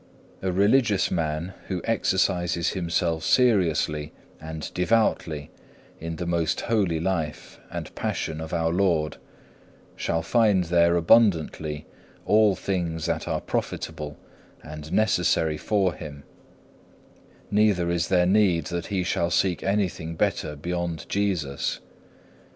A 0.41 0.51
religious 0.51 1.11
man 1.11 1.53
who 1.67 1.79
exercises 1.85 2.69
himself 2.69 3.23
seriously 3.23 4.11
and 4.41 4.73
devoutly 4.73 5.51
in 5.99 6.15
the 6.15 6.25
most 6.25 6.61
holy 6.61 6.99
life 6.99 7.59
and 7.69 7.93
passion 7.93 8.41
of 8.41 8.51
our 8.51 8.71
Lord 8.71 9.17
shall 9.95 10.23
find 10.23 10.63
there 10.63 10.95
abundantly 10.95 11.85
all 12.25 12.55
things 12.55 13.05
that 13.05 13.27
are 13.27 13.41
profitable 13.41 14.17
and 14.63 14.91
necessary 14.91 15.59
for 15.59 15.93
him, 15.93 16.23
neither 17.51 17.91
is 17.91 18.07
there 18.07 18.25
need 18.25 18.65
that 18.65 18.87
he 18.87 19.03
shall 19.03 19.29
seek 19.29 19.61
anything 19.61 20.15
better 20.15 20.55
beyond 20.55 21.07
Jesus. 21.09 21.79